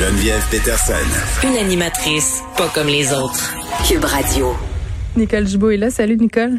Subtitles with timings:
[0.00, 1.46] Geneviève Peterson.
[1.46, 3.54] Une animatrice pas comme les autres.
[3.86, 4.54] Cube Radio.
[5.14, 5.90] Nicole Gibault est là.
[5.90, 6.52] Salut, Nicole.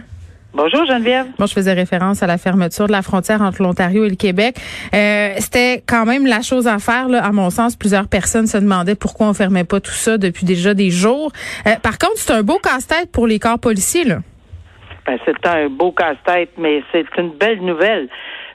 [0.54, 1.26] Bonjour Geneviève.
[1.40, 4.58] Moi, je faisais référence à la fermeture de la frontière entre l'Ontario et le Québec.
[4.94, 7.76] Euh, C'était quand même la chose à faire, là, à mon sens.
[7.76, 11.32] Plusieurs personnes se demandaient pourquoi on fermait pas tout ça depuis déjà des jours.
[11.66, 14.04] Euh, par contre, c'est un beau casse-tête pour les corps policiers.
[14.04, 14.20] Là.
[15.08, 18.08] Ben, c'est un beau casse-tête, mais c'est une belle nouvelle.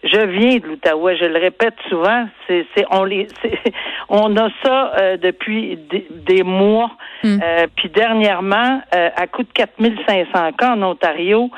[0.07, 3.27] Je viens de l'Outaouais, je le répète souvent, c'est, on les,
[4.09, 5.79] on a ça euh, depuis
[6.11, 6.91] des, mois.
[7.23, 7.39] Hmm.
[7.43, 11.51] Euh, puis dernièrement, euh, à coût de 4500 cas en Ontario,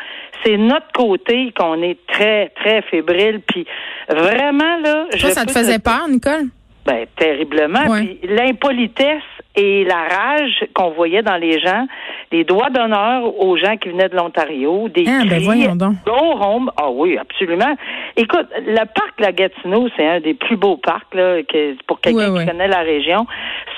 [0.44, 3.40] c'est notre côté qu'on est très très fébrile.
[3.46, 3.66] Puis
[4.08, 6.46] vraiment là, Toi, ça te faisait peur, Nicole?
[6.86, 7.84] Ben terriblement.
[7.96, 9.22] Puis l'impolitesse
[9.56, 11.86] et la rage qu'on voyait dans les gens,
[12.30, 15.96] les doigts d'honneur aux gens qui venaient de l'Ontario, des ah, ben cris, donc.
[16.04, 16.70] go home.
[16.76, 17.74] Ah oui, absolument.
[18.16, 22.38] Écoute, le parc La Gatineau, c'est un des plus beaux parcs là, que, pour quelqu'un
[22.38, 23.26] qui connaît la région.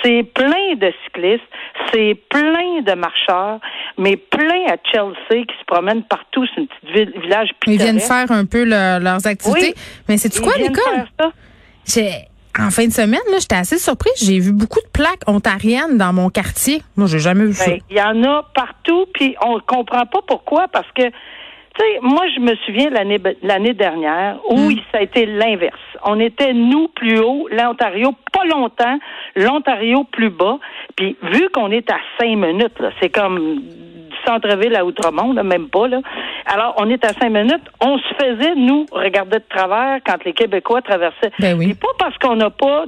[0.03, 1.43] C'est plein de cyclistes,
[1.93, 3.61] c'est plein de marcheurs,
[3.97, 6.47] mais plein à Chelsea qui se promènent partout.
[6.55, 7.67] C'est une petite ville, village pittoresque.
[7.67, 9.75] Ils viennent faire un peu leurs activités.
[10.09, 11.07] Mais c'est quoi, Nicole?
[11.87, 14.15] J'ai en fin de semaine, là, j'étais assez surprise.
[14.23, 16.83] J'ai vu beaucoup de plaques ontariennes dans mon quartier.
[16.97, 17.71] Moi, j'ai jamais vu ça.
[17.71, 21.13] Ben, il y en a partout, puis on ne comprend pas pourquoi, parce que, tu
[21.79, 24.77] sais, moi, je me souviens l'année l'année dernière où hmm.
[24.91, 25.79] ça a été l'inverse.
[26.05, 28.99] On était, nous, plus haut, l'Ontario, pas longtemps,
[29.37, 30.59] l'Ontario plus bas.
[30.97, 33.61] Puis, vu qu'on est à cinq minutes, c'est comme
[34.27, 35.89] centre-ville à Outremont, même pas.
[35.89, 36.01] Là.
[36.53, 37.63] Alors, on est à cinq minutes.
[37.81, 41.31] On se faisait, nous, regarder de travers quand les Québécois traversaient.
[41.39, 41.75] Ben oui.
[41.75, 42.87] pas parce qu'on n'a pas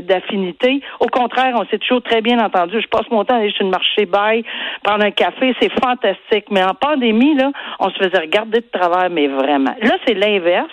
[0.00, 0.80] d'affinité.
[0.98, 2.80] Au contraire, on s'est toujours très bien entendu.
[2.80, 4.42] Je passe mon temps à aller sur le marché bail,
[4.82, 5.54] prendre un café.
[5.60, 6.46] C'est fantastique.
[6.50, 9.74] Mais en pandémie, là, on se faisait regarder de travers, mais vraiment.
[9.80, 10.68] Là, c'est l'inverse.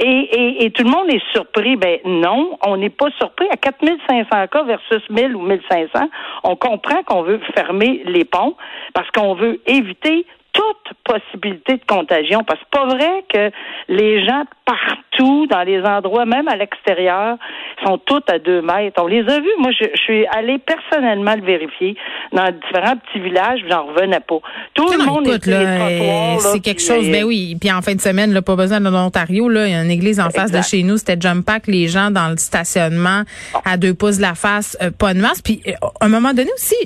[0.00, 1.76] Et, et, et, tout le monde est surpris.
[1.76, 3.46] Ben non, on n'est pas surpris.
[3.52, 6.08] À 4500 cas versus 1000 ou 1500,
[6.42, 8.56] on comprend qu'on veut fermer les ponts
[8.92, 12.42] parce qu'on veut éviter toute possibilité de contagion.
[12.44, 13.50] Parce que c'est pas vrai que
[13.88, 17.36] les gens partout, dans les endroits, même à l'extérieur,
[17.84, 19.02] sont tous à deux mètres.
[19.02, 19.50] On les a vus.
[19.58, 21.96] Moi, je, suis allée personnellement le vérifier
[22.32, 24.38] dans différents petits villages, j'en revenais pas.
[24.74, 27.56] Tout le monde écoute, là, C'est quelque chose, ben oui.
[27.60, 29.90] Puis en fin de semaine, là, pas besoin de l'Ontario, là, il y a une
[29.90, 33.22] église en face de chez nous, c'était jump pack, les gens dans le stationnement
[33.64, 35.42] à deux pouces de la face, euh, pas de masse.
[35.42, 36.76] Puis euh, à un moment donné aussi,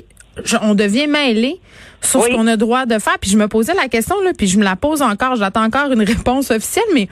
[0.61, 1.59] on devient mêlé
[2.01, 3.17] sur ce qu'on a droit de faire.
[3.19, 5.91] Puis je me posais la question, là, puis je me la pose encore, j'attends encore
[5.91, 7.07] une réponse officielle, mais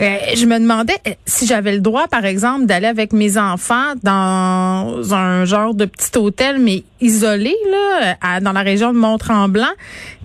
[0.00, 3.94] euh, je me demandais euh, si j'avais le droit, par exemple, d'aller avec mes enfants
[4.02, 9.64] dans un genre de petit hôtel, mais isolé, là, dans la région de Mont-Tremblant.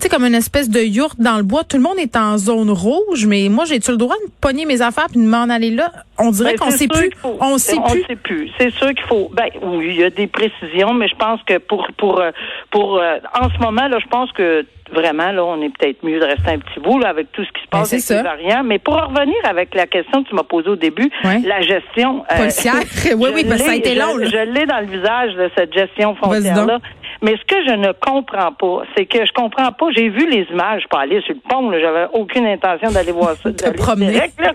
[0.00, 1.64] Tu sais, comme une espèce de yourte dans le bois.
[1.64, 4.80] Tout le monde est en zone rouge, mais moi, j'ai-tu le droit de pogner mes
[4.80, 5.92] affaires puis de m'en aller là?
[6.18, 7.10] On dirait ben, qu'on sait plus.
[7.24, 8.04] On sait on plus.
[8.04, 8.50] sait plus.
[8.58, 9.30] C'est sûr qu'il faut.
[9.34, 12.30] Ben oui, il y a des précisions, mais je pense que pour pour euh,
[12.70, 16.24] pour en ce moment là, je pense que vraiment, là, on est peut-être mieux de
[16.24, 18.64] rester un petit bout là, avec tout ce qui se ben, passe avec les variants.
[18.64, 22.48] Mais pour revenir avec la question que tu m'as posée au début, la gestion euh,
[23.16, 24.18] oui, oui, parce que ça a été long.
[24.20, 26.78] Je, l'ai dans le visage de cette gestion foncière-là.
[27.22, 29.86] Mais ce que je ne comprends pas, c'est que je comprends pas.
[29.94, 33.50] J'ai vu les images, pas aller sur le pont, j'avais aucune intention d'aller voir ça.
[33.96, 34.54] direct, là.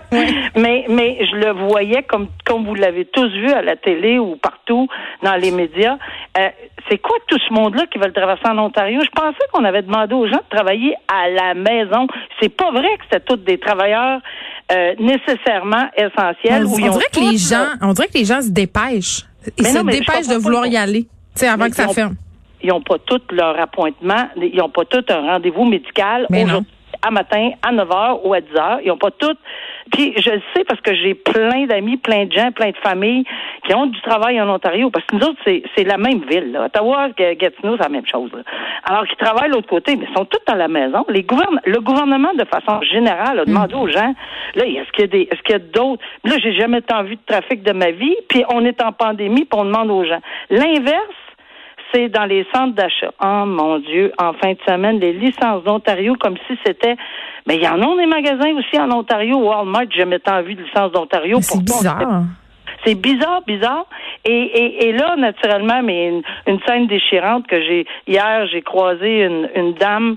[0.54, 4.36] Mais mais je le voyais comme comme vous l'avez tous vu à la télé ou
[4.36, 4.86] partout
[5.22, 5.96] dans les médias.
[6.36, 6.48] Euh,
[6.90, 9.00] c'est quoi tout ce monde-là qui veut traverser en Ontario?
[9.04, 12.06] Je pensais qu'on avait demandé aux gens de travailler à la maison.
[12.40, 14.20] C'est pas vrai que c'était tous des travailleurs
[14.72, 16.66] euh, nécessairement essentiels.
[16.66, 19.24] On, dirait que les gens, on dirait que les gens se dépêchent.
[19.56, 21.06] Ils se dépêchent de vouloir y aller,
[21.42, 22.16] avant que ça ferme.
[22.62, 27.10] Ils n'ont pas tout leur appointement, ils n'ont pas tout un rendez-vous médical aujourd'hui à
[27.10, 28.78] matin, à 9 h ou à 10 h.
[28.84, 29.36] Ils n'ont pas tout.
[29.92, 33.24] Puis je le sais parce que j'ai plein d'amis, plein de gens, plein de familles
[33.66, 34.90] qui ont du travail en Ontario.
[34.90, 36.52] Parce que nous autres, c'est la même ville.
[36.52, 36.66] Là.
[36.66, 38.30] Ottawa, Gatineau, c'est la même chose.
[38.84, 41.04] Alors qu'ils travaillent de l'autre côté, mais ils sont tous dans la maison.
[41.08, 43.78] Les gouverne le gouvernement, de façon générale, a demandé mm.
[43.78, 44.14] aux gens,
[44.54, 46.02] là, est-ce qu'il y a des est-ce qu'il y a d'autres?
[46.24, 49.44] Là, j'ai jamais tant vu de trafic de ma vie, puis on est en pandémie,
[49.44, 50.20] puis on demande aux gens.
[50.50, 51.14] L'inverse,
[51.92, 53.12] c'est dans les centres d'achat.
[53.22, 56.96] Oh mon Dieu, en fin de semaine, les licences d'Ontario, comme si c'était.
[57.48, 59.38] Mais il y en a des magasins aussi en Ontario.
[59.38, 61.38] Walmart, j'ai jamais tant vu de licences d'Ontario.
[61.40, 62.24] C'est bizarre.
[62.84, 63.86] C'est bizarre, bizarre.
[64.26, 69.24] Et, et, et, là, naturellement, mais une, une scène déchirante que j'ai hier, j'ai croisé
[69.24, 70.16] une, une dame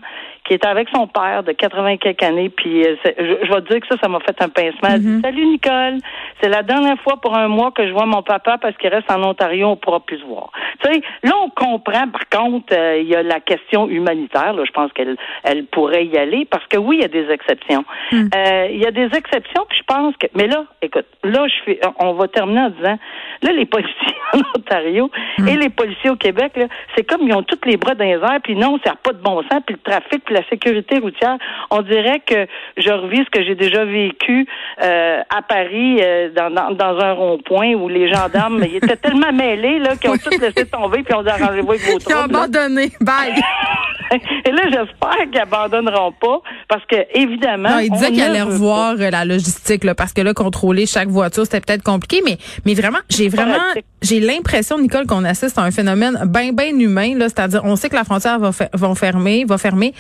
[0.52, 2.50] qui était avec son père de 80 quelques années.
[2.50, 4.90] Puis euh, je, je, vais te dire que ça, ça m'a fait un pincement.
[4.90, 5.22] Elle dit, mm-hmm.
[5.22, 5.98] Salut Nicole,
[6.42, 9.10] c'est la dernière fois pour un mois que je vois mon papa parce qu'il reste
[9.10, 10.52] en Ontario, on pourra plus se voir.
[10.84, 12.10] Tu sais, là on comprend.
[12.10, 14.52] Par contre, euh, il y a la question humanitaire.
[14.52, 15.16] Là, je pense qu'elle
[15.46, 17.86] elle pourrait y aller parce que oui, il y a des exceptions.
[18.12, 18.28] Mm.
[18.36, 19.66] Euh, il y a des exceptions.
[19.70, 23.00] Puis je pense que, mais là, écoute, là je on va terminer en disant,
[23.42, 25.48] là les policiers en Ontario mm.
[25.48, 26.60] et les policiers au Québec,
[26.98, 28.42] c'est comme ils ont tous les bras dans les airs.
[28.44, 29.62] Puis non, ça n'a pas de bon sens.
[29.66, 31.38] Puis le trafic, puis la sécurité routière,
[31.70, 32.48] on dirait que
[32.78, 34.48] je revis ce que j'ai déjà vécu
[34.82, 39.32] euh, à Paris euh, dans, dans, dans, un rond-point où les gendarmes ils étaient tellement
[39.32, 42.20] mêlés là qu'ils ont tout laissé tomber puis on dit arrangez-vous avec vos Ils ont
[42.20, 42.92] abandonné.
[43.00, 43.36] Bye.
[44.46, 47.70] Et là, j'espère qu'ils abandonneront pas parce que évidemment.
[47.70, 51.08] Non, ils disaient qu'ils allaient revoir euh, la logistique là, parce que là, contrôler chaque
[51.08, 53.58] voiture, c'était peut-être compliqué, mais mais vraiment, j'ai vraiment,
[54.02, 57.90] j'ai l'impression, Nicole, qu'on assiste à un phénomène bien bien humain là, c'est-à-dire, on sait
[57.90, 59.94] que la frontière va, va fermer, va fermer.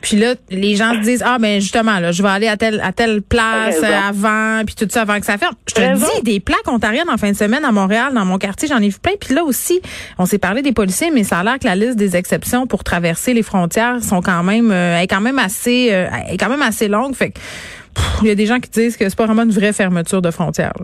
[0.00, 2.80] Puis là, les gens se disent ah ben justement là, je vais aller à telle
[2.80, 5.54] à telle place avant, puis tout ça avant que ça ferme.
[5.68, 8.68] Je te dis des plaques ontariennes en fin de semaine à Montréal dans mon quartier,
[8.68, 9.12] j'en ai vu plein.
[9.20, 9.80] Puis là aussi,
[10.18, 12.84] on s'est parlé des policiers, mais ça a l'air que la liste des exceptions pour
[12.84, 16.62] traverser les frontières sont quand même euh, est quand même assez euh, est quand même
[16.62, 17.14] assez longue.
[17.14, 17.32] Fait
[18.22, 20.30] il y a des gens qui disent que c'est pas vraiment une vraie fermeture de
[20.30, 20.74] frontières.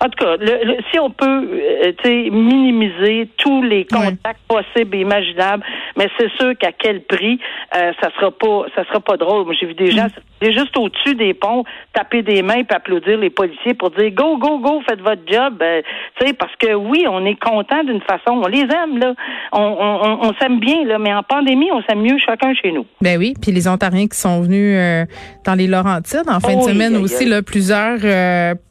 [0.00, 5.64] En tout cas, le, si on peut euh, minimiser tous les contacts possibles et imaginables,
[5.96, 7.40] mais c'est sûr qu'à quel prix,
[7.74, 9.44] euh, ça sera pas ça sera pas drôle.
[9.44, 10.06] Moi, j'ai vu des gens
[10.40, 10.50] mm.
[10.50, 11.64] juste au-dessus des ponts
[11.94, 15.58] taper des mains et applaudir les policiers pour dire go, go, go, faites votre job.
[15.62, 15.82] Euh,
[16.20, 18.40] sais, parce que oui, on est content d'une façon.
[18.42, 19.14] On les aime, là.
[19.52, 22.86] On, on, on s'aime bien, là, mais en pandémie, on s'aime mieux chacun chez nous.
[23.00, 25.04] Ben oui, puis les Ontariens qui sont venus euh,
[25.44, 27.98] dans les Laurentides en fin de semaine aussi, là, plusieurs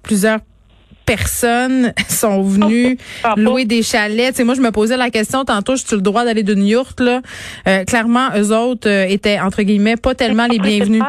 [0.04, 0.40] plusieurs
[1.08, 4.36] personnes sont venues oh, louer des chalets.
[4.36, 7.22] sais, moi, je me posais la question tantôt, j'ai le droit d'aller d'une yourte là?
[7.68, 11.02] Euh, Clairement, eux autres euh, étaient entre guillemets pas tellement les, bienvenus.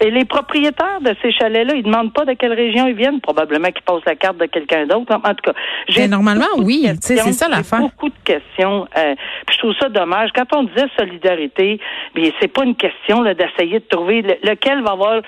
[0.00, 3.20] Et les propriétaires de ces chalets-là, ils demandent pas de quelle région ils viennent.
[3.20, 5.14] Probablement qu'ils passent la carte de quelqu'un d'autre.
[5.14, 5.52] En tout cas,
[5.88, 6.88] j'ai normalement oui.
[7.00, 7.80] C'est ça l'affaire.
[7.80, 8.88] Beaucoup de questions.
[8.96, 9.14] Euh,
[9.46, 10.30] puis je trouve ça dommage.
[10.34, 11.78] Quand on disait solidarité,
[12.14, 15.20] bien c'est pas une question d'essayer de trouver lequel va avoir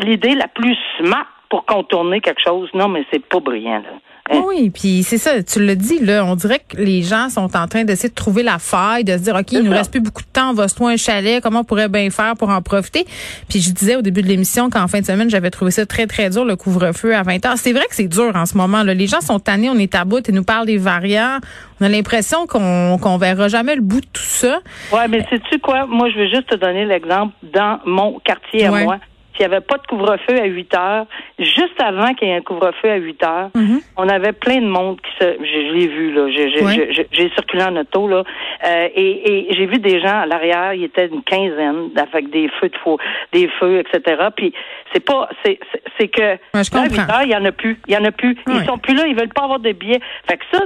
[0.00, 2.70] l'idée la plus smart pour contourner quelque chose.
[2.72, 3.82] Non, mais c'est pas brillant.
[3.82, 3.90] Là.
[4.32, 4.42] Hein?
[4.46, 7.66] Oui, puis c'est ça, tu le dis, là, on dirait que les gens sont en
[7.66, 10.22] train d'essayer de trouver la faille, de se dire, OK, il nous reste plus beaucoup
[10.22, 12.62] de temps, on va se trouver un chalet, comment on pourrait bien faire pour en
[12.62, 13.04] profiter?
[13.48, 16.06] Puis je disais au début de l'émission qu'en fin de semaine, j'avais trouvé ça très,
[16.06, 17.56] très dur, le couvre-feu à 20 heures.
[17.56, 18.84] C'est vrai que c'est dur en ce moment.
[18.84, 18.94] Là.
[18.94, 21.38] Les gens sont tannés, on est à bout et nous parlent des variants.
[21.80, 24.60] On a l'impression qu'on qu'on verra jamais le bout de tout ça.
[24.92, 25.86] Ouais, mais sais-tu quoi?
[25.86, 28.98] Moi, je veux juste te donner l'exemple dans mon quartier à moi
[29.38, 31.06] il n'y avait pas de couvre-feu à 8 heures,
[31.38, 33.82] juste avant qu'il y ait un couvre-feu à 8 heures, mm-hmm.
[33.96, 38.06] on avait plein de monde qui se, je, l'ai vu là, j'ai circulé en auto
[38.08, 38.24] là,
[38.66, 42.48] euh, et, et j'ai vu des gens à l'arrière, il était une quinzaine avec des
[42.60, 42.98] feux de faux,
[43.32, 44.28] des feux, etc.
[44.36, 44.52] Puis
[44.92, 45.58] c'est pas, c'est
[45.98, 46.34] c'est que
[46.78, 48.78] à 8 heures, il y en a plus, il y en a plus, ils sont
[48.78, 50.00] plus là, ils veulent pas avoir de billets.
[50.28, 50.64] Fait que ça,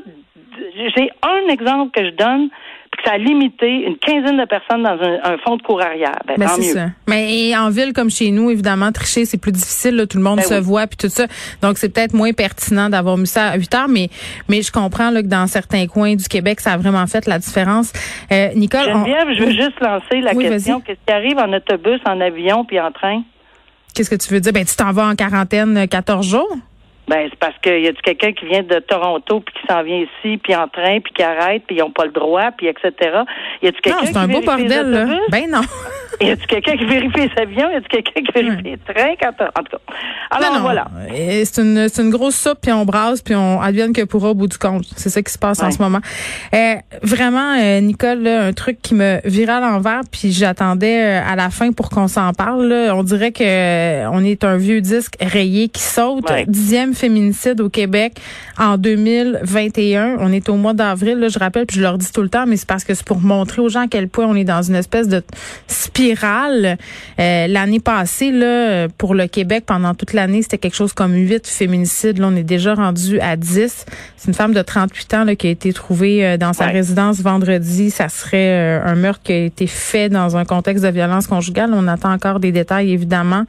[0.97, 2.51] j'ai un exemple que je donne
[3.05, 6.19] ça a limité une quinzaine de personnes dans un, fonds de cour arrière.
[6.27, 6.73] Ben, ben tant mieux.
[6.73, 6.87] Ça.
[7.09, 9.97] Mais en ville comme chez nous, évidemment, tricher, c'est plus difficile.
[9.97, 11.27] Là, tout le monde ben se voit puis tout ça.
[11.63, 14.09] Donc, c'est peut-être moins pertinent d'avoir mis ça à 8 heures, mais,
[14.49, 17.39] mais je comprends là, que dans certains coins du Québec, ça a vraiment fait la
[17.39, 17.93] différence.
[18.33, 20.81] Euh, Nicole, Geneviève, je veux juste lancer la question.
[20.81, 23.23] Qu'est-ce qui arrive en autobus, en avion puis en train?
[23.95, 24.53] Qu'est-ce que tu veux dire?
[24.53, 26.57] Ben, tu t'en vas en quarantaine 14 jours?
[27.07, 29.99] Ben c'est parce qu'il y a quelqu'un qui vient de Toronto puis qui s'en vient
[29.99, 32.93] ici puis en train puis qui arrête puis ils n'ont pas le droit puis etc.
[33.63, 35.19] Y a-tu quelqu'un c'est un beau bordel là.
[35.31, 35.61] Ben non.
[36.21, 37.71] y a-tu quelqu'un qui vérifie les avions?
[37.71, 39.15] Y a-tu quelqu'un qui vérifie les trains?
[39.21, 39.95] Quand en tout cas.
[40.31, 40.87] Alors voilà.
[41.45, 44.35] C'est une c'est une grosse soupe puis on brasse puis on advienne que pourra au
[44.35, 44.85] bout du compte.
[44.97, 46.01] C'est ça qui se passe en ce moment.
[46.55, 51.23] Euh, vraiment euh, Nicole là, un truc qui me virait à l'envers puis j'attendais euh,
[51.27, 52.67] à la fin pour qu'on s'en parle.
[52.67, 52.97] Là.
[52.97, 58.15] On dirait que on est un vieux disque rayé qui saute dixième féminicide au Québec
[58.59, 60.17] en 2021.
[60.21, 62.57] On est au mois d'avril, je rappelle, puis je leur dis tout le temps, mais
[62.57, 64.75] c'est parce que c'est pour montrer aux gens à quel point on est dans une
[64.75, 65.23] espèce de
[65.67, 66.77] spirale.
[67.19, 71.47] Euh, l'année passée, là, pour le Québec, pendant toute l'année, c'était quelque chose comme 8
[71.47, 72.19] féminicides.
[72.19, 73.87] Là, on est déjà rendu à 10.
[74.17, 77.21] C'est une femme de 38 ans là, qui a été trouvée euh, dans sa résidence
[77.21, 77.91] vendredi.
[77.91, 81.71] Ça serait euh, un meurtre qui a été fait dans un contexte de violence conjugale.
[81.75, 83.45] On attend encore des détails, évidemment.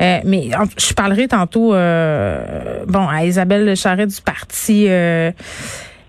[0.00, 1.72] mais je parlerai tantôt
[2.86, 5.30] bon, à Isabelle Charret du Parti euh,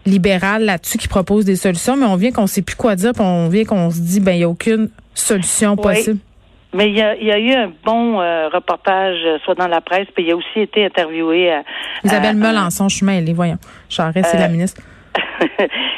[0.06, 3.24] libéral là-dessus qui propose des solutions, mais on vient qu'on sait plus quoi dire, puis
[3.24, 6.20] on vient qu'on se dit ben il y a aucune solution possible.
[6.74, 9.82] Mais il y a, y a eu un bon euh, reportage, euh, soit dans la
[9.82, 11.52] presse, puis il a aussi été interviewé.
[11.52, 11.64] À,
[12.04, 13.58] Isabelle Melançon, je suis mêlée, voyons.
[13.90, 14.82] Charest, c'est la ministre.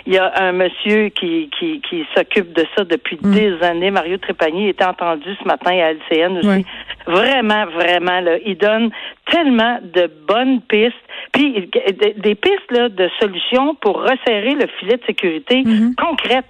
[0.06, 3.32] Il y a un monsieur qui, qui, qui s'occupe de ça depuis mm.
[3.32, 3.92] des années.
[3.92, 6.66] Mario Trépanier était entendu ce matin à LCN aussi.
[7.06, 8.90] Vraiment, vraiment, là, il donne
[9.30, 10.96] tellement de bonnes pistes,
[11.34, 11.70] puis
[12.18, 15.96] des pistes là, de solutions pour resserrer le filet de sécurité mm-hmm.
[15.96, 16.46] concrète.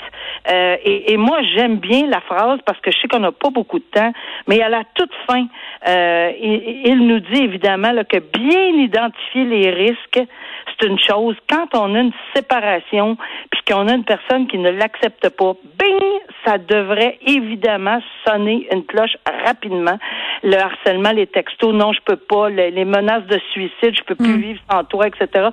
[0.51, 3.49] Euh, et, et, moi, j'aime bien la phrase parce que je sais qu'on n'a pas
[3.49, 4.11] beaucoup de temps,
[4.47, 5.45] mais à la toute fin,
[5.87, 10.19] euh, il, il, nous dit évidemment là, que bien identifier les risques,
[10.67, 11.35] c'est une chose.
[11.49, 13.17] Quand on a une séparation,
[13.51, 15.99] puis qu'on a une personne qui ne l'accepte pas, bing,
[16.45, 19.97] ça devrait évidemment sonner une cloche rapidement.
[20.43, 24.38] Le harcèlement, les textos, non, je peux pas, les, menaces de suicide, je peux plus
[24.38, 24.41] mm.
[24.41, 25.50] vivre sans toi, etc.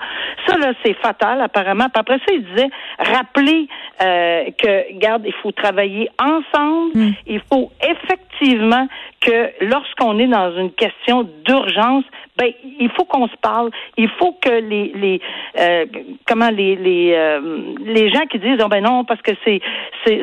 [0.47, 1.87] Ça, là, c'est fatal, apparemment.
[1.93, 3.69] Puis après ça, il disait, rappeler
[4.03, 7.13] euh, que, garde, il faut travailler ensemble, mm.
[7.27, 8.89] il faut effectivement
[9.21, 12.05] que lorsqu'on est dans une question d'urgence,
[12.41, 13.71] ben il faut qu'on se parle.
[13.99, 15.21] Il faut que les les
[15.59, 15.87] euh,
[16.27, 17.41] comment les les euh,
[17.85, 19.61] les gens qui disent oh, ben non parce que c'est
[20.05, 20.23] c'est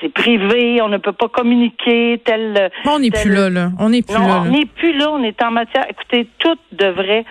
[0.00, 2.70] c'est privé, on ne peut pas communiquer tel.
[2.86, 3.70] on n'est plus là, là.
[3.78, 4.42] On n'est plus là.
[4.42, 5.10] On n'est plus là.
[5.10, 5.86] On est en matière.
[5.88, 7.24] Écoutez, tout devrait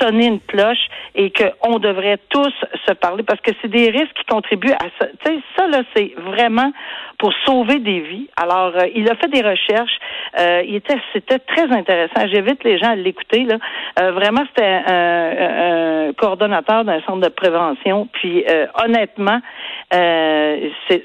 [0.00, 2.52] sonner une cloche et qu'on devrait tous
[2.86, 5.06] se parler parce que c'est des risques qui contribuent à ça.
[5.24, 6.72] Tu sais, ça là, c'est vraiment
[7.18, 8.28] pour sauver des vies.
[8.36, 9.98] Alors, euh, il a fait des recherches.
[10.38, 12.26] Euh, il était, c'était très intéressant.
[12.32, 13.44] J'invite les gens à l'écouter.
[13.44, 13.56] Là,
[14.00, 18.08] euh, vraiment, c'était un, coordonnateur d'un centre de prévention.
[18.12, 18.44] Puis,
[18.82, 19.40] honnêtement,
[19.90, 21.04] c'est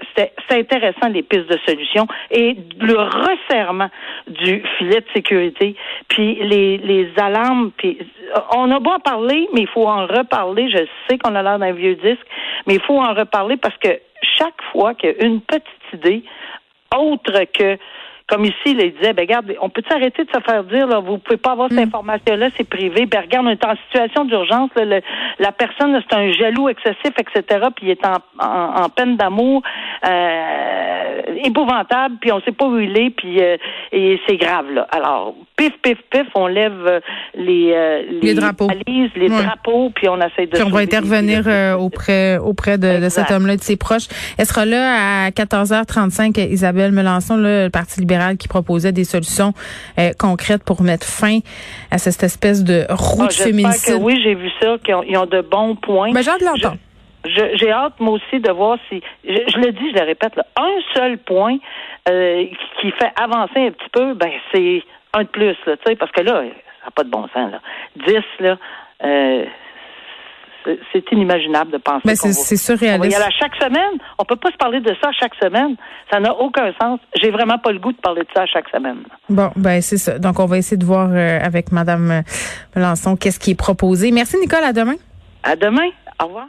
[0.51, 3.89] intéressant les pistes de solutions et le resserrement
[4.27, 5.75] du filet de sécurité,
[6.07, 7.97] puis les, les alarmes, puis
[8.55, 10.69] on a beau en parler, mais il faut en reparler.
[10.69, 12.25] Je sais qu'on a l'air d'un vieux disque,
[12.67, 13.89] mais il faut en reparler parce que
[14.37, 16.23] chaque fois qu'il y a une petite idée
[16.95, 17.77] autre que
[18.31, 21.17] comme ici, il disait, ben regarde, on peut arrêter de se faire dire, là, vous
[21.17, 21.89] pouvez pas avoir cette mm.
[21.89, 23.05] information-là, c'est privé.
[23.05, 27.88] Ben regarde, on est en situation d'urgence, la personne, c'est un jaloux excessif, etc., puis
[27.88, 29.63] il est en, en, peine d'amour,
[30.07, 33.57] euh, épouvantable, puis on sait pas où il est, puis euh,
[33.91, 34.88] et c'est grave, là.
[34.91, 37.00] Alors, pif, pif, pif, on lève euh,
[37.35, 40.51] les, euh, les, drapeaux, les drapeaux, puis on essaie de...
[40.51, 41.43] Puis on va intervenir
[41.77, 44.07] auprès, auprès de, de cet homme-là, de ses proches.
[44.38, 49.53] Elle sera là à 14h35, Isabelle Melançon, là, le Parti libéral qui proposait des solutions
[49.99, 51.39] euh, concrètes pour mettre fin
[51.89, 53.93] à cette espèce de route ah, féministe.
[53.99, 56.11] oui, j'ai vu ça, qu'ils ont, de bons points.
[56.13, 56.77] Mais j'ai hâte de l'entendre.
[57.23, 59.01] J'ai hâte, moi aussi, de voir si.
[59.23, 61.57] Je, le dis, je le répète, un seul point
[62.09, 62.45] euh,
[62.79, 64.81] qui fait avancer un petit peu, ben c'est
[65.13, 66.41] un de plus, là, parce que là,
[66.79, 67.51] ça n'a pas de bon sens.
[67.51, 67.61] Là.
[68.07, 68.57] 10, là,
[69.03, 69.45] euh,
[70.91, 72.01] c'est inimaginable de penser.
[72.06, 73.18] Mais c'est surréaliste.
[73.18, 74.00] à chaque semaine.
[74.18, 75.75] On peut pas se parler de ça chaque semaine.
[76.12, 77.00] Ça n'a aucun sens.
[77.22, 79.03] J'ai vraiment pas le goût de parler de ça chaque semaine.
[79.30, 80.20] Bon, ben c'est ça.
[80.20, 82.24] Donc on va essayer de voir euh, avec Madame
[82.75, 84.12] Melançon qu'est-ce qui est proposé.
[84.12, 84.63] Merci Nicole.
[84.63, 84.96] À demain.
[85.44, 85.89] À demain.
[86.22, 86.48] Au revoir.